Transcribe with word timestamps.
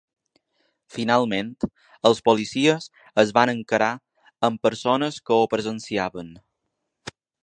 Finalment, 0.95 1.49
els 2.09 2.21
policies 2.29 2.87
es 3.23 3.33
van 3.39 3.53
encarar 3.53 3.91
amb 4.49 4.63
persones 4.69 5.21
que 5.29 5.37
ho 5.43 5.47
presenciaven. 5.53 6.33